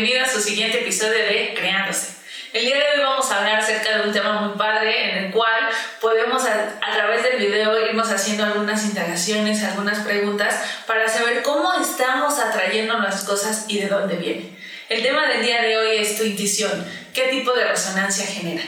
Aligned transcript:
bienvenida 0.00 0.26
a 0.26 0.30
su 0.30 0.40
siguiente 0.40 0.82
episodio 0.82 1.24
de 1.24 1.54
Creándose. 1.58 2.12
El 2.52 2.66
día 2.66 2.76
de 2.76 2.82
hoy 2.82 3.00
vamos 3.02 3.28
a 3.32 3.38
hablar 3.38 3.58
acerca 3.58 3.98
de 3.98 4.06
un 4.06 4.12
tema 4.12 4.42
muy 4.42 4.56
padre 4.56 5.10
en 5.10 5.24
el 5.24 5.32
cual 5.32 5.68
podemos 6.00 6.44
a, 6.44 6.78
través 6.94 7.24
del 7.24 7.38
video 7.38 7.84
irnos 7.84 8.08
haciendo 8.08 8.44
algunas 8.44 8.84
indagaciones, 8.84 9.64
algunas 9.64 9.98
preguntas 10.06 10.54
para 10.86 11.08
saber 11.08 11.42
cómo 11.42 11.72
estamos 11.82 12.38
atrayendo 12.38 12.96
las 13.00 13.24
cosas 13.24 13.64
y 13.66 13.80
de 13.80 13.88
dónde 13.88 14.14
viene. 14.14 14.56
El 14.88 15.02
tema 15.02 15.26
del 15.26 15.42
día 15.42 15.62
de 15.62 15.76
hoy 15.76 15.96
es 15.96 16.16
tu 16.16 16.22
intuición. 16.22 16.86
¿Qué 17.12 17.22
tipo 17.22 17.52
de 17.54 17.64
resonancia 17.64 18.24
genera? 18.24 18.62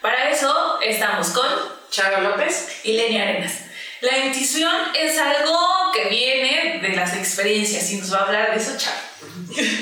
Para 0.00 0.30
eso 0.30 0.78
estamos 0.80 1.28
con 1.28 1.46
Charo 1.90 2.22
López 2.22 2.80
y 2.84 2.94
Lenia 2.94 3.24
Arenas. 3.24 3.64
La 4.00 4.16
intuición 4.16 4.74
es 4.98 5.18
algo 5.18 5.92
que 5.94 6.08
viene 6.08 6.78
de 6.80 6.96
las 6.96 7.14
experiencias 7.14 7.90
y 7.90 7.96
nos 7.96 8.14
va 8.14 8.20
a 8.20 8.22
hablar 8.22 8.52
de 8.52 8.56
eso 8.56 8.78
Charo. 8.78 9.09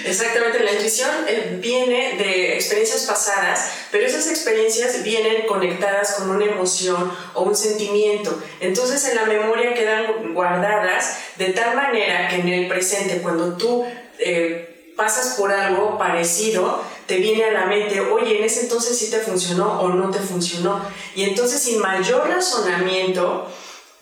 Exactamente, 0.04 0.60
la 0.64 0.72
intuición 0.72 1.10
eh, 1.28 1.58
viene 1.60 2.16
de 2.16 2.54
experiencias 2.54 3.04
pasadas, 3.04 3.70
pero 3.92 4.06
esas 4.06 4.28
experiencias 4.28 5.02
vienen 5.02 5.46
conectadas 5.46 6.14
con 6.14 6.30
una 6.30 6.44
emoción 6.44 7.12
o 7.34 7.42
un 7.42 7.54
sentimiento. 7.54 8.36
Entonces 8.60 9.04
en 9.06 9.16
la 9.16 9.26
memoria 9.26 9.74
quedan 9.74 10.34
guardadas 10.34 11.18
de 11.36 11.50
tal 11.50 11.76
manera 11.76 12.28
que 12.28 12.36
en 12.36 12.48
el 12.48 12.68
presente, 12.68 13.18
cuando 13.18 13.56
tú 13.56 13.84
eh, 14.18 14.92
pasas 14.96 15.36
por 15.36 15.52
algo 15.52 15.96
parecido, 15.96 16.82
te 17.06 17.18
viene 17.18 17.44
a 17.44 17.52
la 17.52 17.66
mente, 17.66 18.00
oye, 18.00 18.38
en 18.38 18.44
ese 18.44 18.62
entonces 18.62 18.98
sí 18.98 19.10
te 19.10 19.20
funcionó 19.20 19.80
o 19.80 19.88
no 19.90 20.10
te 20.10 20.18
funcionó. 20.18 20.80
Y 21.14 21.22
entonces 21.22 21.62
sin 21.62 21.78
mayor 21.78 22.28
razonamiento, 22.28 23.46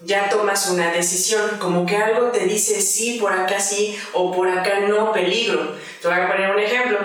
ya 0.01 0.29
tomas 0.29 0.69
una 0.69 0.93
decisión, 0.93 1.59
como 1.59 1.87
que 1.87 1.97
algo 1.97 2.31
te 2.31 2.41
dice 2.41 2.81
sí, 2.81 3.19
por 3.21 3.33
acá 3.33 3.61
sí 3.61 3.99
o 4.13 4.33
por 4.33 4.49
acá 4.49 4.81
no, 4.81 5.13
peligro. 5.13 5.75
Te 6.01 6.09
voy 6.09 6.19
a 6.19 6.29
poner 6.29 6.51
un 6.51 6.59
ejemplo, 6.59 6.99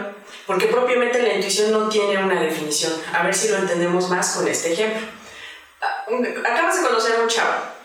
porque 0.46 0.68
propiamente 0.68 1.22
la 1.22 1.34
intuición 1.34 1.72
no 1.72 1.90
tiene 1.90 2.24
una 2.24 2.40
definición. 2.42 2.94
A 3.14 3.24
ver 3.24 3.34
si 3.34 3.50
lo 3.50 3.58
entendemos 3.58 4.10
más 4.10 4.36
con 4.36 4.48
este 4.48 4.74
ejemplo. 4.74 5.08
Ah, 5.82 6.06
acabas 6.46 6.82
de 6.82 6.88
conocer 6.88 7.16
a 7.16 7.24
un 7.24 7.28
chavo 7.28 7.82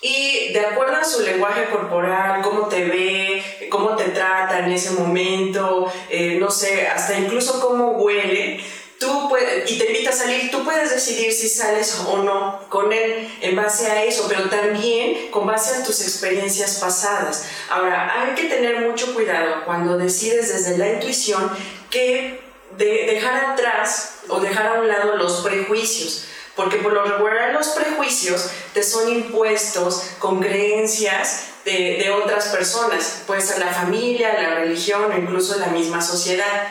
y 0.00 0.52
de 0.52 0.60
acuerdo 0.60 0.96
a 0.96 1.04
su 1.04 1.22
lenguaje 1.22 1.64
corporal, 1.64 2.42
cómo 2.42 2.68
te 2.68 2.84
ve, 2.84 3.68
cómo 3.70 3.96
te 3.96 4.04
trata 4.10 4.60
en 4.60 4.70
ese 4.70 4.90
momento, 4.90 5.90
eh, 6.10 6.36
no 6.38 6.50
sé, 6.50 6.86
hasta 6.86 7.18
incluso 7.18 7.60
cómo 7.60 7.92
huele, 7.92 8.60
tú 8.98 9.28
puedes, 9.28 9.70
y 9.70 9.78
te 9.78 9.86
invita 9.86 10.10
a 10.10 10.12
salir, 10.12 10.50
tú 10.50 10.64
puedes 10.64 10.90
decidir 10.90 11.32
si 11.32 11.48
sales 11.48 12.00
o 12.06 12.18
no 12.18 12.60
con 12.68 12.92
él 12.92 13.28
en 13.40 13.56
base 13.56 13.86
a 13.86 14.04
eso, 14.04 14.26
pero 14.28 14.48
también 14.48 15.30
con 15.30 15.46
base 15.46 15.76
a 15.76 15.84
tus 15.84 16.00
experiencias 16.02 16.76
pasadas. 16.76 17.46
Ahora, 17.70 18.22
hay 18.22 18.34
que 18.34 18.44
tener 18.44 18.80
mucho 18.80 19.14
cuidado 19.14 19.64
cuando 19.64 19.98
decides 19.98 20.48
desde 20.48 20.78
la 20.78 20.92
intuición 20.92 21.50
que 21.90 22.40
de 22.76 23.06
dejar 23.06 23.52
atrás 23.52 24.20
o 24.28 24.40
dejar 24.40 24.66
a 24.66 24.80
un 24.80 24.88
lado 24.88 25.16
los 25.16 25.40
prejuicios. 25.40 26.24
Porque 26.54 26.78
por 26.78 26.94
lo 26.94 27.04
regular 27.04 27.52
los 27.52 27.68
prejuicios 27.68 28.48
te 28.72 28.82
son 28.82 29.10
impuestos 29.10 30.02
con 30.18 30.40
creencias 30.40 31.48
de, 31.66 31.98
de 32.02 32.10
otras 32.10 32.46
personas, 32.46 33.24
puede 33.26 33.42
ser 33.42 33.58
la 33.58 33.72
familia, 33.72 34.40
la 34.40 34.54
religión 34.54 35.12
o 35.12 35.18
incluso 35.18 35.58
la 35.58 35.66
misma 35.66 36.00
sociedad. 36.00 36.68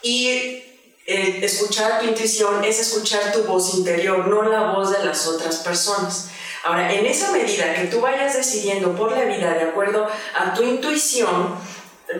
Y 0.00 0.65
escuchar 1.06 2.00
tu 2.00 2.06
intuición 2.06 2.64
es 2.64 2.80
escuchar 2.80 3.32
tu 3.32 3.44
voz 3.44 3.74
interior, 3.74 4.26
no 4.26 4.42
la 4.42 4.72
voz 4.72 4.90
de 4.96 5.04
las 5.04 5.26
otras 5.26 5.56
personas. 5.58 6.30
Ahora, 6.64 6.92
en 6.92 7.06
esa 7.06 7.30
medida 7.30 7.74
que 7.74 7.84
tú 7.84 8.00
vayas 8.00 8.34
decidiendo 8.34 8.94
por 8.96 9.12
la 9.12 9.24
vida 9.24 9.54
de 9.54 9.62
acuerdo 9.62 10.08
a 10.34 10.52
tu 10.52 10.64
intuición, 10.64 11.56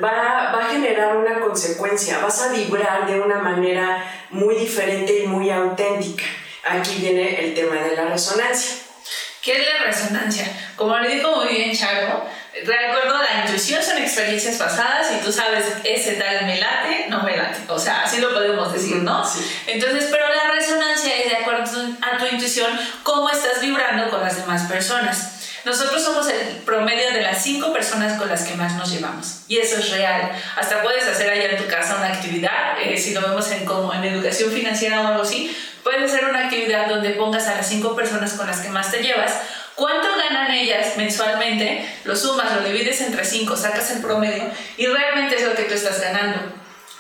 va, 0.02 0.52
va 0.52 0.66
a 0.66 0.70
generar 0.70 1.16
una 1.16 1.40
consecuencia, 1.40 2.18
vas 2.18 2.42
a 2.42 2.52
vibrar 2.52 3.08
de 3.08 3.20
una 3.20 3.38
manera 3.38 4.04
muy 4.30 4.54
diferente 4.54 5.25
y 5.25 5.26
muy 5.26 5.50
auténtica. 5.50 6.25
Aquí 6.64 6.96
viene 7.00 7.44
el 7.44 7.54
tema 7.54 7.76
de 7.76 7.96
la 7.96 8.06
resonancia. 8.06 8.76
¿Qué 9.42 9.52
es 9.52 9.66
la 9.66 9.84
resonancia? 9.84 10.44
Como 10.76 10.96
le 10.98 11.08
dijo 11.08 11.36
muy 11.36 11.48
bien 11.48 11.72
Charo, 11.76 12.25
recuerdo 12.65 13.19
la 13.22 13.44
intuición 13.44 13.83
son 13.83 13.99
experiencias 13.99 14.56
pasadas 14.56 15.09
y 15.12 15.25
tú 15.25 15.31
sabes 15.31 15.65
ese 15.84 16.12
tal 16.12 16.47
me 16.47 16.59
late, 16.59 17.06
no 17.09 17.22
me 17.22 17.37
late. 17.37 17.61
O 17.69 17.78
sea, 17.78 18.03
así 18.05 18.21
lo 18.21 18.33
podemos 18.33 18.72
decir, 18.72 18.97
¿no? 18.97 19.22
Entonces, 19.67 20.09
pero 20.11 20.25
la 20.28 20.53
resonancia 20.53 21.17
es 21.17 21.31
de 21.31 21.37
acuerdo 21.37 21.65
a 22.03 22.19
tu 22.19 22.27
intuición 22.27 22.71
cómo 23.03 23.28
estás 23.31 23.61
vibrando 23.61 24.09
con 24.11 24.21
las 24.21 24.37
demás 24.37 24.62
personas. 24.62 25.33
Nosotros 25.65 26.00
somos 26.00 26.28
el 26.28 26.59
promedio 26.59 27.11
de 27.12 27.22
las 27.22 27.43
cinco 27.43 27.72
personas 27.72 28.17
con 28.17 28.28
las 28.28 28.44
que 28.44 28.55
más 28.55 28.75
nos 28.75 28.88
llevamos. 28.88 29.41
Y 29.49 29.59
eso 29.59 29.81
es 29.81 29.91
real. 29.91 30.31
Hasta 30.56 30.81
puedes 30.81 31.05
hacer 31.09 31.28
allá 31.28 31.50
en 31.50 31.56
tu 31.56 31.67
casa 31.67 31.97
una 31.97 32.15
actividad, 32.15 32.81
eh, 32.81 32.97
si 32.97 33.12
lo 33.12 33.21
vemos 33.21 33.50
en, 33.50 33.65
como 33.65 33.93
en 33.93 34.05
educación 34.05 34.53
financiera 34.53 35.00
o 35.00 35.09
algo 35.09 35.23
así, 35.23 35.55
puedes 35.83 36.12
hacer 36.12 36.25
una 36.27 36.44
actividad 36.44 36.87
donde 36.87 37.11
pongas 37.11 37.49
a 37.49 37.56
las 37.56 37.69
cinco 37.69 37.97
personas 37.97 38.34
con 38.34 38.47
las 38.47 38.61
que 38.61 38.69
más 38.69 38.93
te 38.93 39.03
llevas 39.03 39.33
¿Cuánto 39.76 40.09
ganan 40.16 40.50
ellas 40.53 40.97
mensualmente? 40.97 41.87
Lo 42.04 42.16
sumas, 42.16 42.50
lo 42.50 42.62
divides 42.62 43.03
entre 43.03 43.25
5, 43.25 43.56
sacas 43.56 43.91
el 43.91 44.00
promedio 44.00 44.44
y 44.78 44.87
realmente 44.87 45.37
es 45.37 45.47
lo 45.47 45.54
que 45.54 45.64
tú 45.64 45.75
estás 45.75 46.00
ganando. 46.00 46.54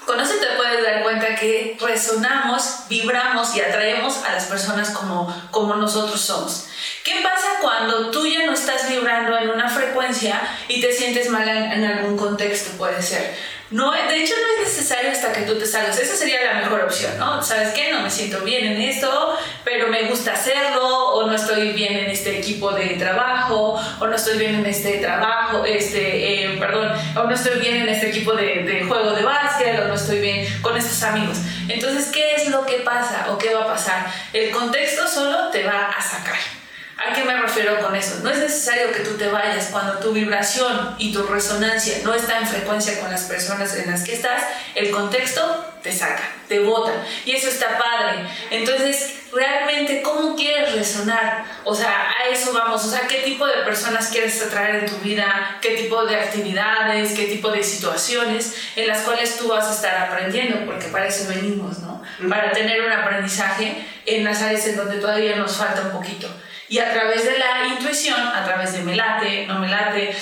Con 0.04 0.20
eso 0.20 0.34
te 0.34 0.54
puedes 0.56 0.84
dar 0.84 1.02
cuenta 1.02 1.34
que 1.34 1.76
resonamos, 1.80 2.86
vibramos 2.88 3.56
y 3.56 3.60
atraemos 3.62 4.22
a 4.24 4.34
las 4.34 4.44
personas 4.44 4.90
como, 4.90 5.34
como 5.50 5.74
nosotros 5.74 6.20
somos. 6.20 6.66
¿Qué 7.02 7.14
pasa 7.22 7.46
cuando 7.62 8.10
tú 8.10 8.26
ya 8.26 8.44
no 8.44 8.52
estás 8.52 8.88
vibrando 8.88 9.36
en 9.38 9.48
una 9.48 9.68
frecuencia 9.68 10.40
y 10.68 10.80
te 10.80 10.92
sientes 10.92 11.30
mal 11.30 11.48
en, 11.48 11.72
en 11.72 11.84
algún 11.84 12.16
contexto? 12.16 12.76
Puede 12.76 13.02
ser 13.02 13.34
no, 13.70 13.90
de 13.90 14.22
hecho, 14.22 14.34
no 14.34 14.62
es 14.62 14.68
necesario 14.68 15.10
hasta 15.10 15.32
que 15.32 15.42
tú 15.42 15.58
te 15.58 15.66
salgas. 15.66 15.98
Esa 15.98 16.14
sería 16.14 16.44
la 16.44 16.60
mejor 16.60 16.82
opción, 16.82 17.18
¿no? 17.18 17.42
¿Sabes 17.42 17.70
qué? 17.74 17.92
No 17.92 18.00
me 18.00 18.10
siento 18.10 18.40
bien 18.40 18.64
en 18.64 18.80
esto, 18.80 19.36
pero 19.64 19.88
me 19.88 20.04
gusta 20.04 20.34
hacerlo, 20.34 20.86
o 20.86 21.26
no 21.26 21.34
estoy 21.34 21.72
bien 21.72 21.96
en 21.96 22.10
este 22.10 22.38
equipo 22.38 22.70
de 22.72 22.90
trabajo, 22.90 23.80
o 23.98 24.06
no 24.06 24.14
estoy 24.14 24.38
bien 24.38 24.54
en 24.56 24.66
este 24.66 24.98
trabajo, 24.98 25.64
este, 25.64 26.44
eh, 26.44 26.56
perdón, 26.58 26.92
o 27.16 27.24
no 27.24 27.34
estoy 27.34 27.58
bien 27.58 27.76
en 27.78 27.88
este 27.88 28.08
equipo 28.10 28.34
de, 28.34 28.62
de 28.62 28.84
juego 28.84 29.12
de 29.12 29.22
básquet, 29.22 29.80
o 29.80 29.88
no 29.88 29.94
estoy 29.94 30.20
bien 30.20 30.46
con 30.62 30.76
estos 30.76 31.02
amigos. 31.02 31.38
Entonces, 31.68 32.06
¿qué 32.12 32.34
es 32.36 32.48
lo 32.48 32.64
que 32.66 32.78
pasa 32.78 33.26
o 33.30 33.38
qué 33.38 33.52
va 33.52 33.64
a 33.64 33.66
pasar? 33.66 34.06
El 34.32 34.50
contexto 34.50 35.08
solo 35.08 35.50
te 35.50 35.64
va 35.64 35.86
a 35.86 36.00
sacar. 36.00 36.65
¿A 36.96 37.12
qué 37.12 37.24
me 37.24 37.36
refiero 37.36 37.78
con 37.82 37.94
eso? 37.94 38.20
No 38.22 38.30
es 38.30 38.38
necesario 38.38 38.90
que 38.90 39.00
tú 39.00 39.18
te 39.18 39.28
vayas 39.28 39.68
cuando 39.70 39.98
tu 39.98 40.12
vibración 40.12 40.94
y 40.96 41.12
tu 41.12 41.22
resonancia 41.24 41.98
no 42.02 42.14
está 42.14 42.38
en 42.38 42.46
frecuencia 42.46 42.98
con 43.00 43.10
las 43.10 43.24
personas 43.24 43.76
en 43.76 43.90
las 43.90 44.02
que 44.02 44.14
estás, 44.14 44.42
el 44.74 44.90
contexto 44.90 45.42
te 45.82 45.92
saca, 45.92 46.22
te 46.48 46.60
bota. 46.60 46.92
Y 47.26 47.32
eso 47.32 47.48
está 47.48 47.78
padre. 47.78 48.26
Entonces, 48.50 49.20
realmente, 49.30 50.00
¿cómo 50.00 50.34
quieres 50.34 50.72
resonar? 50.72 51.44
O 51.64 51.74
sea, 51.74 52.10
a 52.10 52.30
eso 52.30 52.54
vamos. 52.54 52.82
O 52.84 52.90
sea, 52.90 53.06
¿qué 53.06 53.18
tipo 53.18 53.46
de 53.46 53.62
personas 53.64 54.08
quieres 54.08 54.40
atraer 54.42 54.76
en 54.76 54.86
tu 54.86 54.96
vida? 54.96 55.58
¿Qué 55.60 55.76
tipo 55.76 56.02
de 56.06 56.16
actividades? 56.16 57.12
¿Qué 57.12 57.26
tipo 57.26 57.50
de 57.50 57.62
situaciones 57.62 58.54
en 58.74 58.88
las 58.88 59.02
cuales 59.02 59.36
tú 59.36 59.48
vas 59.48 59.66
a 59.66 59.74
estar 59.74 59.96
aprendiendo? 60.08 60.64
Porque 60.64 60.86
para 60.86 61.06
eso 61.06 61.28
venimos, 61.28 61.78
¿no? 61.80 62.02
Para 62.28 62.52
tener 62.52 62.80
un 62.80 62.92
aprendizaje 62.92 63.86
en 64.06 64.24
las 64.24 64.40
áreas 64.40 64.66
en 64.66 64.76
donde 64.76 64.96
todavía 64.96 65.36
nos 65.36 65.56
falta 65.58 65.82
un 65.82 65.90
poquito. 65.90 66.28
Y 66.68 66.78
a 66.78 66.92
través 66.92 67.24
de 67.24 67.38
la 67.38 67.66
intuición, 67.68 68.20
a 68.20 68.44
través 68.44 68.72
de 68.72 68.80
me 68.80 68.96
late, 68.96 69.46
no 69.46 69.58
me 69.58 69.68
late, 69.68 70.16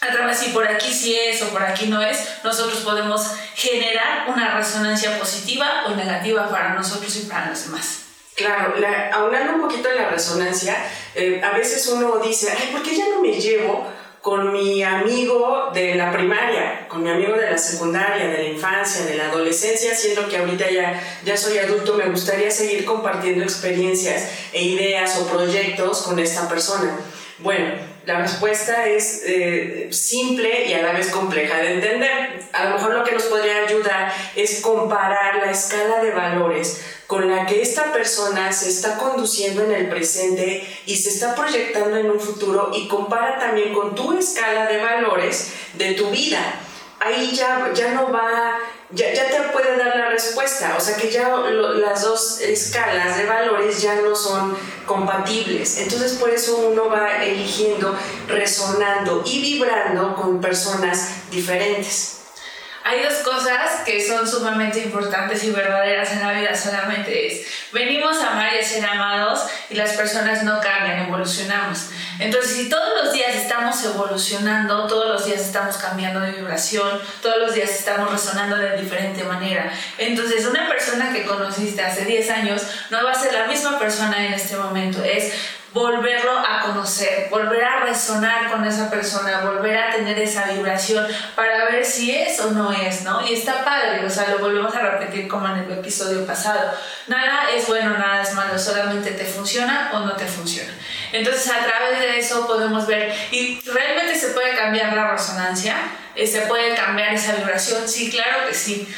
a 0.00 0.08
través 0.08 0.38
si 0.38 0.50
por 0.50 0.66
aquí 0.66 0.92
sí 0.92 1.16
es 1.16 1.42
o 1.42 1.48
por 1.50 1.62
aquí 1.62 1.86
no 1.86 2.02
es, 2.02 2.18
nosotros 2.42 2.80
podemos 2.80 3.24
generar 3.54 4.28
una 4.28 4.54
resonancia 4.56 5.18
positiva 5.18 5.84
o 5.86 5.94
negativa 5.94 6.48
para 6.48 6.74
nosotros 6.74 7.14
y 7.16 7.26
para 7.26 7.50
los 7.50 7.64
demás. 7.64 7.98
Claro, 8.34 8.74
aunando 9.12 9.54
un 9.54 9.60
poquito 9.60 9.90
la 9.92 10.08
resonancia, 10.08 10.76
eh, 11.14 11.40
a 11.44 11.50
veces 11.50 11.86
uno 11.88 12.18
dice, 12.18 12.50
ay, 12.50 12.70
¿por 12.72 12.82
qué 12.82 12.96
ya 12.96 13.04
no 13.10 13.20
me 13.20 13.32
llevo 13.32 13.86
con 14.22 14.52
mi 14.52 14.84
amigo 14.84 15.70
de 15.74 15.96
la 15.96 16.12
primaria, 16.12 16.86
con 16.88 17.02
mi 17.02 17.10
amigo 17.10 17.36
de 17.36 17.50
la 17.50 17.58
secundaria, 17.58 18.28
de 18.28 18.38
la 18.38 18.44
infancia, 18.44 19.04
de 19.04 19.16
la 19.16 19.26
adolescencia, 19.26 19.94
siendo 19.96 20.28
que 20.28 20.38
ahorita 20.38 20.70
ya, 20.70 21.02
ya 21.24 21.36
soy 21.36 21.58
adulto, 21.58 21.94
me 21.94 22.08
gustaría 22.08 22.50
seguir 22.50 22.84
compartiendo 22.84 23.42
experiencias 23.42 24.30
e 24.52 24.62
ideas 24.62 25.18
o 25.18 25.26
proyectos 25.26 26.02
con 26.02 26.20
esta 26.20 26.48
persona. 26.48 26.96
Bueno, 27.40 27.74
la 28.06 28.20
respuesta 28.20 28.86
es 28.86 29.22
eh, 29.26 29.88
simple 29.90 30.66
y 30.68 30.74
a 30.74 30.82
la 30.82 30.92
vez 30.92 31.08
compleja 31.10 31.58
de 31.58 31.74
entender. 31.74 32.42
A 32.52 32.66
lo 32.66 32.74
mejor 32.76 32.94
lo 32.94 33.04
que 33.04 33.12
nos 33.12 33.24
podría 33.24 33.64
ayudar 33.66 34.12
es 34.36 34.60
comparar 34.60 35.44
la 35.44 35.50
escala 35.50 36.00
de 36.00 36.12
valores 36.12 36.80
con 37.12 37.28
la 37.28 37.44
que 37.44 37.60
esta 37.60 37.92
persona 37.92 38.50
se 38.54 38.70
está 38.70 38.96
conduciendo 38.96 39.62
en 39.64 39.72
el 39.72 39.90
presente 39.90 40.66
y 40.86 40.96
se 40.96 41.10
está 41.10 41.34
proyectando 41.34 41.94
en 41.98 42.10
un 42.10 42.18
futuro 42.18 42.70
y 42.72 42.88
compara 42.88 43.38
también 43.38 43.74
con 43.74 43.94
tu 43.94 44.16
escala 44.16 44.64
de 44.64 44.78
valores 44.78 45.52
de 45.74 45.92
tu 45.92 46.08
vida. 46.08 46.40
Ahí 47.00 47.30
ya, 47.32 47.70
ya 47.74 47.92
no 47.92 48.10
va, 48.10 48.56
ya, 48.92 49.12
ya 49.12 49.26
te 49.26 49.40
puede 49.52 49.76
dar 49.76 49.94
la 49.94 50.08
respuesta, 50.08 50.74
o 50.78 50.80
sea 50.80 50.96
que 50.96 51.10
ya 51.10 51.28
las 51.28 52.00
dos 52.00 52.40
escalas 52.40 53.18
de 53.18 53.26
valores 53.26 53.82
ya 53.82 53.96
no 53.96 54.16
son 54.16 54.56
compatibles. 54.86 55.76
Entonces 55.80 56.12
por 56.12 56.30
eso 56.30 56.56
uno 56.70 56.88
va 56.88 57.22
eligiendo, 57.22 57.94
resonando 58.26 59.22
y 59.26 59.42
vibrando 59.42 60.14
con 60.16 60.40
personas 60.40 61.30
diferentes. 61.30 62.21
Hay 62.84 63.02
dos 63.02 63.14
cosas 63.18 63.82
que 63.84 64.04
son 64.06 64.26
sumamente 64.28 64.80
importantes 64.80 65.44
y 65.44 65.50
verdaderas 65.50 66.12
en 66.12 66.20
la 66.20 66.32
vida, 66.32 66.54
solamente 66.54 67.26
es, 67.26 67.46
venimos 67.72 68.20
a 68.20 68.32
amar 68.32 68.54
y 68.54 68.58
a 68.58 68.62
ser 68.62 68.84
amados 68.84 69.46
y 69.70 69.74
las 69.74 69.92
personas 69.92 70.42
no 70.42 70.60
cambian, 70.60 71.06
evolucionamos. 71.06 71.90
Entonces, 72.18 72.52
si 72.52 72.68
todos 72.68 73.02
los 73.02 73.12
días 73.12 73.34
estamos 73.34 73.82
evolucionando, 73.84 74.86
todos 74.86 75.08
los 75.08 75.24
días 75.24 75.40
estamos 75.40 75.76
cambiando 75.76 76.20
de 76.20 76.32
vibración, 76.32 77.00
todos 77.20 77.38
los 77.38 77.54
días 77.54 77.70
estamos 77.70 78.10
resonando 78.10 78.56
de 78.56 78.76
diferente 78.76 79.24
manera, 79.24 79.72
entonces 79.98 80.46
una 80.46 80.68
persona 80.68 81.12
que 81.12 81.24
conociste 81.24 81.82
hace 81.82 82.04
10 82.04 82.30
años 82.30 82.62
no 82.90 83.04
va 83.04 83.12
a 83.12 83.14
ser 83.14 83.32
la 83.32 83.46
misma 83.46 83.78
persona 83.78 84.26
en 84.26 84.34
este 84.34 84.56
momento, 84.56 85.02
es 85.04 85.32
volverlo 85.72 86.38
a 86.38 86.62
conocer, 86.62 87.28
volver 87.30 87.64
a 87.64 87.80
resonar 87.80 88.50
con 88.50 88.64
esa 88.64 88.90
persona, 88.90 89.40
volver 89.40 89.76
a 89.78 89.90
tener 89.90 90.18
esa 90.18 90.52
vibración 90.52 91.06
para 91.34 91.64
ver 91.66 91.84
si 91.84 92.14
es 92.14 92.40
o 92.40 92.50
no 92.50 92.72
es, 92.72 93.02
¿no? 93.02 93.26
Y 93.26 93.34
está 93.34 93.64
padre, 93.64 94.04
o 94.04 94.10
sea, 94.10 94.28
lo 94.28 94.38
volvemos 94.38 94.74
a 94.74 94.80
repetir 94.80 95.28
como 95.28 95.48
en 95.48 95.58
el 95.58 95.72
episodio 95.72 96.26
pasado. 96.26 96.72
Nada 97.06 97.50
es 97.50 97.66
bueno, 97.68 97.96
nada 97.96 98.22
es 98.22 98.34
malo, 98.34 98.58
solamente 98.58 99.12
te 99.12 99.24
funciona 99.24 99.90
o 99.94 100.00
no 100.00 100.12
te 100.12 100.26
funciona. 100.26 100.72
Entonces, 101.12 101.50
a 101.50 101.64
través 101.64 101.98
de 102.00 102.18
eso 102.18 102.46
podemos 102.46 102.86
ver, 102.86 103.14
y 103.30 103.60
realmente 103.60 104.18
se 104.18 104.28
puede 104.28 104.54
cambiar 104.56 104.92
la 104.92 105.10
resonancia, 105.12 105.76
eh, 106.14 106.26
se 106.26 106.42
puede 106.42 106.74
cambiar 106.74 107.14
esa 107.14 107.34
vibración, 107.34 107.88
sí, 107.88 108.10
claro 108.10 108.46
que 108.46 108.54
sí. 108.54 108.94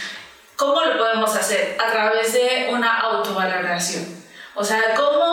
¿Cómo 0.56 0.85
lo 0.85 0.99
podemos 0.99 1.35
hacer? 1.35 1.77
A 1.85 1.91
través 1.91 2.32
de 2.32 2.69
una 2.70 3.00
autovaloración. 3.00 4.25
O 4.56 4.62
sea, 4.62 4.94
cómo 4.94 5.24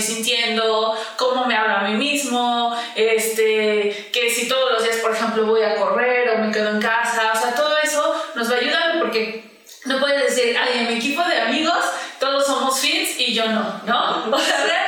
sintiendo, 0.00 0.96
cómo 1.16 1.46
me 1.46 1.56
hablo 1.56 1.76
a 1.76 1.80
mí 1.82 1.94
mismo, 1.94 2.76
este, 2.94 4.10
que 4.12 4.30
si 4.30 4.48
todos 4.48 4.72
los 4.72 4.84
días, 4.84 4.96
por 4.96 5.12
ejemplo, 5.12 5.46
voy 5.46 5.62
a 5.62 5.76
correr 5.76 6.30
o 6.30 6.38
me 6.38 6.52
quedo 6.52 6.70
en 6.70 6.80
casa, 6.80 7.32
o 7.34 7.38
sea, 7.38 7.54
todo 7.54 7.76
eso 7.82 8.14
nos 8.34 8.50
va 8.50 8.56
a 8.56 8.58
ayudar 8.58 8.98
porque 9.00 9.44
no 9.84 10.00
puedes 10.00 10.34
decir, 10.34 10.56
ay, 10.56 10.80
en 10.80 10.88
mi 10.88 10.94
equipo 10.94 11.22
de 11.22 11.40
amigos 11.40 11.78
todos 12.18 12.46
somos 12.46 12.78
fits 12.78 13.20
y 13.20 13.34
yo 13.34 13.46
no, 13.46 13.80
¿no? 13.86 14.24
O 14.36 14.38
sea, 14.38 14.83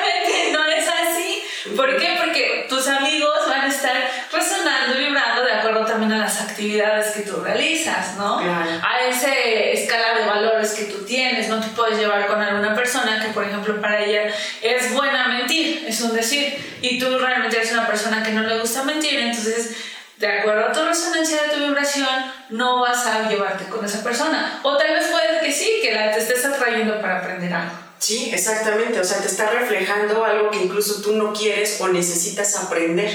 ¿Por 1.77 1.97
qué? 1.97 2.17
Porque 2.19 2.67
tus 2.69 2.89
amigos 2.89 3.35
van 3.49 3.63
a 3.63 3.69
estar 3.69 3.97
resonando 4.33 4.99
y 4.99 5.05
vibrando 5.05 5.45
de 5.45 5.53
acuerdo 5.53 5.85
también 5.85 6.13
a 6.13 6.19
las 6.19 6.41
actividades 6.41 7.13
que 7.15 7.23
tú 7.23 7.41
realizas, 7.43 8.17
¿no? 8.17 8.39
A 8.39 9.01
esa 9.09 9.33
escala 9.35 10.19
de 10.19 10.27
valores 10.27 10.73
que 10.73 10.85
tú 10.85 11.05
tienes, 11.05 11.49
no 11.49 11.61
te 11.61 11.69
puedes 11.69 11.99
llevar 11.99 12.27
con 12.27 12.41
alguna 12.41 12.75
persona 12.75 13.21
que, 13.21 13.33
por 13.33 13.45
ejemplo, 13.45 13.81
para 13.81 14.05
ella 14.05 14.33
es 14.63 14.93
buena 14.93 15.29
mentir, 15.29 15.85
es 15.87 16.01
un 16.01 16.15
decir, 16.15 16.79
y 16.81 16.99
tú 16.99 17.19
realmente 17.19 17.57
eres 17.57 17.73
una 17.73 17.87
persona 17.87 18.23
que 18.23 18.33
no 18.33 18.43
le 18.43 18.59
gusta 18.59 18.83
mentir, 18.83 19.21
entonces 19.21 19.77
de 20.19 20.27
acuerdo 20.27 20.67
a 20.67 20.73
tu 20.73 20.83
resonancia 20.83 21.43
de 21.43 21.49
tu 21.51 21.61
vibración, 21.61 22.09
no 22.49 22.81
vas 22.81 23.07
a 23.07 23.29
llevarte 23.29 23.67
con 23.67 23.85
esa 23.85 24.03
persona. 24.03 24.61
O 24.63 24.77
tal 24.77 24.89
vez 24.95 25.09
puede 25.09 25.41
que 25.41 25.53
sí, 25.53 25.81
que 25.83 25.95
la 25.95 26.11
te 26.11 26.21
estés 26.21 26.45
atrayendo 26.45 27.01
para 27.03 27.19
aprender 27.19 27.53
algo. 27.53 27.86
Sí, 27.99 28.31
exactamente. 28.33 29.01
O 29.01 29.05
sea, 29.05 29.19
te 29.19 29.27
está 29.27 29.51
reflejando 29.51 30.25
algo 30.25 30.51
que 30.51 30.63
incluso 30.63 31.03
tú 31.03 31.17
no 31.17 31.33
quieres 31.33 31.81
o 31.81 31.89
necesitas 31.89 32.57
aprender. 32.57 33.11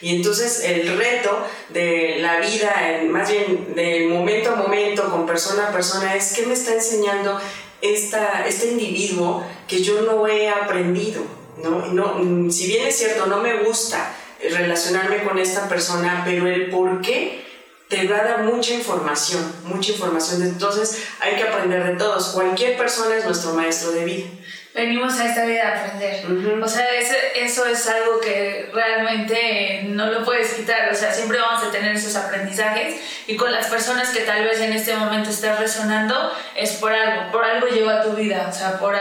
Y 0.00 0.14
entonces 0.14 0.62
el 0.62 0.96
reto 0.98 1.46
de 1.70 2.18
la 2.20 2.38
vida, 2.40 3.00
más 3.08 3.30
bien 3.30 3.74
de 3.74 4.06
momento 4.08 4.52
a 4.52 4.56
momento, 4.56 5.10
con 5.10 5.26
persona 5.26 5.68
a 5.68 5.72
persona, 5.72 6.14
es 6.14 6.34
qué 6.34 6.44
me 6.44 6.54
está 6.54 6.74
enseñando 6.74 7.40
esta, 7.80 8.46
este 8.46 8.72
individuo 8.72 9.44
que 9.66 9.82
yo 9.82 10.02
no 10.02 10.28
he 10.28 10.48
aprendido. 10.48 11.22
¿no? 11.62 11.86
No, 11.86 12.52
si 12.52 12.66
bien 12.66 12.86
es 12.86 12.96
cierto, 12.96 13.26
no 13.26 13.38
me 13.38 13.62
gusta 13.62 14.14
relacionarme 14.42 15.24
con 15.24 15.38
esta 15.38 15.68
persona, 15.68 16.22
pero 16.26 16.46
el 16.46 16.68
por 16.68 17.00
qué 17.00 17.44
te 17.88 18.08
va 18.08 18.18
a 18.18 18.24
dar 18.24 18.44
mucha 18.44 18.74
información, 18.74 19.42
mucha 19.64 19.92
información. 19.92 20.42
Entonces 20.42 21.04
hay 21.20 21.36
que 21.36 21.44
aprender 21.44 21.84
de 21.84 21.94
todos. 21.94 22.28
Cualquier 22.28 22.76
persona 22.76 23.16
es 23.16 23.24
nuestro 23.24 23.54
maestro 23.54 23.92
de 23.92 24.04
vida 24.04 24.26
venimos 24.76 25.18
a 25.18 25.26
esta 25.26 25.46
vida 25.46 25.62
a 25.62 25.80
aprender. 25.80 26.22
O 26.62 26.68
sea, 26.68 26.86
eso 27.34 27.66
es 27.66 27.86
algo 27.88 28.20
que 28.20 28.68
realmente 28.74 29.84
no 29.88 30.06
lo 30.06 30.22
puedes 30.22 30.52
quitar. 30.52 30.92
O 30.92 30.94
sea, 30.94 31.12
siempre 31.12 31.38
vamos 31.40 31.64
a 31.64 31.70
tener 31.70 31.96
esos 31.96 32.14
aprendizajes 32.14 33.00
y 33.26 33.36
con 33.36 33.50
las 33.50 33.66
personas 33.68 34.10
que 34.10 34.20
tal 34.20 34.44
vez 34.44 34.60
en 34.60 34.74
este 34.74 34.94
momento 34.94 35.30
estás 35.30 35.58
resonando 35.58 36.30
es 36.54 36.72
por 36.72 36.92
algo, 36.92 37.32
por 37.32 37.42
algo 37.42 37.66
llegó 37.68 37.88
a 37.88 38.02
tu 38.02 38.12
vida, 38.12 38.48
o 38.50 38.52
sea, 38.52 38.78
por, 38.78 38.94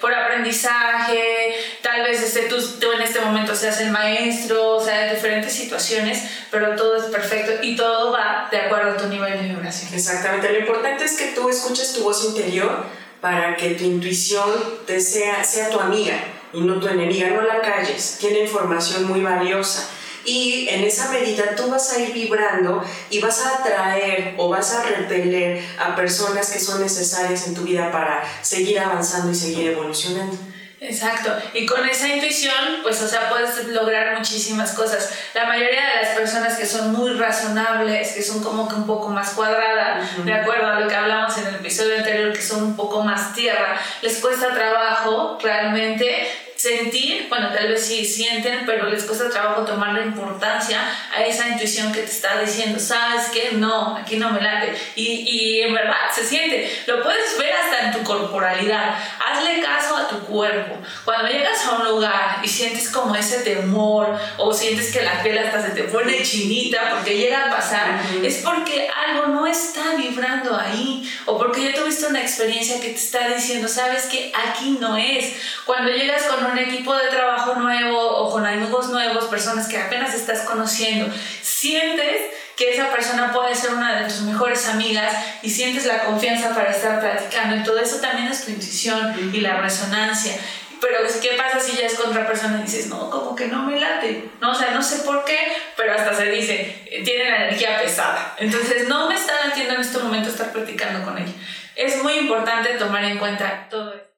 por 0.00 0.14
aprendizaje, 0.14 1.54
tal 1.80 2.02
vez 2.02 2.22
este, 2.22 2.42
tú, 2.42 2.56
tú 2.78 2.92
en 2.92 3.00
este 3.00 3.20
momento 3.20 3.54
seas 3.54 3.80
el 3.80 3.90
maestro, 3.90 4.76
o 4.76 4.84
sea, 4.84 5.12
diferentes 5.14 5.54
situaciones, 5.54 6.22
pero 6.50 6.76
todo 6.76 6.96
es 6.96 7.04
perfecto 7.04 7.52
y 7.62 7.74
todo 7.74 8.12
va 8.12 8.48
de 8.50 8.58
acuerdo 8.58 8.92
a 8.92 8.96
tu 8.98 9.08
nivel 9.08 9.32
de 9.32 9.48
vibración. 9.54 9.94
Exactamente, 9.94 10.52
lo 10.52 10.58
importante 10.58 11.04
es 11.04 11.16
que 11.16 11.28
tú 11.28 11.48
escuches 11.48 11.94
tu 11.94 12.02
voz 12.02 12.22
interior 12.24 13.01
para 13.22 13.56
que 13.56 13.70
tu 13.70 13.84
intuición 13.84 14.50
te 14.84 15.00
sea, 15.00 15.44
sea 15.44 15.70
tu 15.70 15.78
amiga 15.78 16.16
y 16.52 16.60
no 16.60 16.80
tu 16.80 16.88
enemiga, 16.88 17.30
no 17.30 17.42
la 17.42 17.62
calles, 17.62 18.18
tiene 18.20 18.40
información 18.40 19.04
muy 19.04 19.22
valiosa. 19.22 19.88
Y 20.24 20.66
en 20.68 20.82
esa 20.82 21.08
medida 21.10 21.54
tú 21.56 21.70
vas 21.70 21.92
a 21.92 22.00
ir 22.00 22.12
vibrando 22.12 22.82
y 23.10 23.20
vas 23.20 23.40
a 23.40 23.58
atraer 23.58 24.34
o 24.38 24.48
vas 24.48 24.74
a 24.74 24.82
repeler 24.82 25.64
a 25.78 25.94
personas 25.94 26.50
que 26.50 26.58
son 26.58 26.80
necesarias 26.80 27.46
en 27.46 27.54
tu 27.54 27.62
vida 27.62 27.92
para 27.92 28.24
seguir 28.42 28.80
avanzando 28.80 29.30
y 29.30 29.36
seguir 29.36 29.68
evolucionando. 29.68 30.36
Exacto, 30.84 31.32
y 31.54 31.64
con 31.64 31.88
esa 31.88 32.08
intuición, 32.08 32.80
pues, 32.82 33.00
o 33.02 33.06
sea, 33.06 33.28
puedes 33.28 33.68
lograr 33.68 34.18
muchísimas 34.18 34.72
cosas. 34.72 35.12
La 35.32 35.44
mayoría 35.44 35.80
de 35.80 36.02
las 36.02 36.16
personas 36.16 36.58
que 36.58 36.66
son 36.66 36.92
muy 36.92 37.12
razonables, 37.14 38.14
que 38.14 38.22
son 38.22 38.42
como 38.42 38.68
que 38.68 38.74
un 38.74 38.84
poco 38.84 39.08
más 39.08 39.30
cuadradas, 39.30 40.24
de 40.24 40.34
acuerdo 40.34 40.66
a 40.66 40.80
lo 40.80 40.88
que 40.88 40.94
hablamos 40.96 41.38
en 41.38 41.46
el 41.46 41.54
episodio 41.54 41.98
anterior, 41.98 42.32
que 42.32 42.42
son 42.42 42.64
un 42.64 42.74
poco 42.74 43.04
más 43.04 43.32
tierra, 43.32 43.80
les 44.02 44.18
cuesta 44.18 44.52
trabajo 44.52 45.38
realmente 45.40 46.28
sentir, 46.62 47.26
bueno, 47.28 47.50
tal 47.52 47.66
vez 47.66 47.84
sí 47.84 48.04
sienten, 48.04 48.64
pero 48.64 48.88
les 48.88 49.02
cuesta 49.02 49.28
trabajo 49.28 49.62
tomar 49.62 49.94
la 49.94 50.02
importancia 50.02 50.80
a 51.12 51.24
esa 51.24 51.48
intuición 51.48 51.92
que 51.92 52.02
te 52.02 52.10
está 52.10 52.40
diciendo, 52.40 52.78
sabes 52.78 53.30
que 53.30 53.52
no, 53.52 53.96
aquí 53.96 54.16
no 54.16 54.30
me 54.30 54.40
late. 54.40 54.72
Y, 54.94 55.24
y 55.28 55.60
en 55.62 55.74
verdad 55.74 55.96
se 56.14 56.24
siente, 56.24 56.70
lo 56.86 57.02
puedes 57.02 57.36
ver 57.36 57.52
hasta 57.52 57.86
en 57.86 57.92
tu 57.92 58.04
corporalidad. 58.04 58.94
Hazle 59.26 59.60
caso 59.60 59.96
a 59.96 60.06
tu 60.06 60.20
cuerpo. 60.20 60.78
Cuando 61.04 61.32
llegas 61.32 61.66
a 61.66 61.78
un 61.78 61.88
lugar 61.88 62.38
y 62.44 62.48
sientes 62.48 62.90
como 62.90 63.16
ese 63.16 63.38
temor 63.38 64.16
o 64.36 64.54
sientes 64.54 64.92
que 64.92 65.02
la 65.02 65.20
piel 65.20 65.38
hasta 65.38 65.62
se 65.62 65.70
te 65.70 65.82
pone 65.84 66.22
chinita 66.22 66.90
porque 66.90 67.16
llega 67.16 67.46
a 67.46 67.50
pasar, 67.50 68.00
es 68.22 68.38
porque 68.38 68.88
algo 68.88 69.26
no 69.28 69.48
está 69.48 69.96
vibrando 69.96 70.56
ahí 70.56 71.10
o 71.26 71.36
porque 71.36 71.64
ya 71.64 71.74
tuviste 71.74 72.06
una 72.06 72.20
experiencia 72.20 72.80
que 72.80 72.90
te 72.90 72.94
está 72.94 73.28
diciendo, 73.28 73.66
sabes 73.66 74.04
que 74.04 74.32
aquí 74.48 74.76
no 74.78 74.96
es. 74.96 75.34
Cuando 75.64 75.90
llegas 75.90 76.22
con 76.24 76.51
un 76.52 76.58
equipo 76.58 76.94
de 76.94 77.08
trabajo 77.08 77.54
nuevo 77.56 77.98
o 77.98 78.30
con 78.30 78.46
amigos 78.46 78.90
nuevos, 78.90 79.24
personas 79.24 79.68
que 79.68 79.78
apenas 79.78 80.14
estás 80.14 80.42
conociendo, 80.42 81.12
sientes 81.42 82.20
que 82.56 82.74
esa 82.74 82.92
persona 82.92 83.32
puede 83.32 83.54
ser 83.54 83.72
una 83.72 84.00
de 84.00 84.04
tus 84.04 84.20
mejores 84.22 84.68
amigas 84.68 85.14
y 85.42 85.50
sientes 85.50 85.86
la 85.86 86.04
confianza 86.04 86.54
para 86.54 86.70
estar 86.70 87.00
platicando. 87.00 87.56
Y 87.56 87.62
todo 87.62 87.78
eso 87.80 87.96
también 87.96 88.28
es 88.28 88.44
tu 88.44 88.50
intuición 88.50 89.30
y 89.34 89.40
la 89.40 89.60
resonancia. 89.60 90.34
Pero, 90.80 90.98
¿qué 91.20 91.30
pasa 91.36 91.60
si 91.60 91.76
ya 91.76 91.86
es 91.86 91.94
con 91.94 92.10
otra 92.10 92.26
persona 92.26 92.58
y 92.58 92.62
dices, 92.64 92.88
no, 92.88 93.08
como 93.08 93.36
que 93.36 93.46
no 93.46 93.62
me 93.62 93.78
late? 93.78 94.30
No, 94.40 94.50
o 94.50 94.54
sea, 94.54 94.72
no 94.72 94.82
sé 94.82 94.98
por 95.04 95.24
qué, 95.24 95.38
pero 95.76 95.94
hasta 95.94 96.12
se 96.12 96.26
dice, 96.26 97.02
tiene 97.04 97.30
la 97.30 97.44
energía 97.44 97.80
pesada. 97.80 98.34
Entonces, 98.38 98.88
no 98.88 99.08
me 99.08 99.14
está 99.14 99.46
latiendo 99.46 99.74
en 99.74 99.80
este 99.80 99.98
momento 99.98 100.28
estar 100.28 100.50
platicando 100.50 101.04
con 101.04 101.16
ella. 101.18 101.32
Es 101.76 102.02
muy 102.02 102.14
importante 102.14 102.70
tomar 102.70 103.04
en 103.04 103.18
cuenta 103.18 103.68
todo 103.70 103.94
esto. 103.94 104.11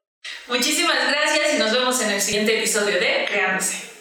Muchísimas 0.46 1.08
gracias 1.08 1.54
y 1.54 1.58
nos 1.58 1.72
vemos 1.72 2.00
en 2.02 2.10
el 2.10 2.20
siguiente 2.20 2.58
episodio 2.58 3.00
de 3.00 3.24
Creándose. 3.26 3.93